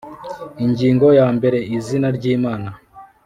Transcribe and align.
Ingingo 0.65 1.07
ya 1.19 1.27
mbere 1.37 1.57
Izinam 1.75 2.11
ryimana 2.17 2.69